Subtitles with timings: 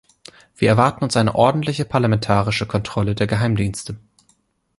[0.55, 3.97] Wir erwarten uns eine ordentliche parlamentarische Kontrolle der Geheimdienste.